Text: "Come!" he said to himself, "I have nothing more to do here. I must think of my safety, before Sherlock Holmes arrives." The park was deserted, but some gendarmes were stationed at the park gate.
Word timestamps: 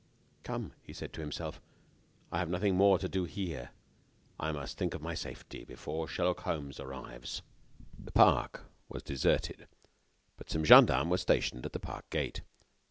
"Come!" 0.41 0.73
he 0.81 0.93
said 0.93 1.13
to 1.13 1.21
himself, 1.21 1.61
"I 2.31 2.39
have 2.39 2.49
nothing 2.49 2.75
more 2.75 2.97
to 2.97 3.07
do 3.07 3.25
here. 3.25 3.69
I 4.39 4.51
must 4.51 4.75
think 4.75 4.95
of 4.95 5.01
my 5.03 5.13
safety, 5.13 5.63
before 5.63 6.07
Sherlock 6.07 6.39
Holmes 6.39 6.79
arrives." 6.79 7.43
The 7.99 8.11
park 8.11 8.63
was 8.89 9.03
deserted, 9.03 9.67
but 10.37 10.49
some 10.49 10.65
gendarmes 10.65 11.11
were 11.11 11.17
stationed 11.19 11.67
at 11.67 11.73
the 11.73 11.79
park 11.79 12.09
gate. 12.09 12.41